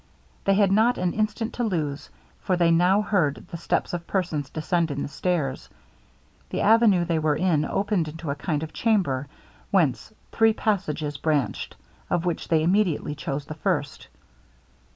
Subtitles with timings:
[0.45, 2.09] They had not an instant to lose;
[2.39, 5.69] for they now heard the steps of persons descending the stairs.
[6.49, 9.27] The avenue they were in opened into a kind of chamber,
[9.69, 11.75] whence three passages branched,
[12.09, 14.07] of which they immediately chose the first.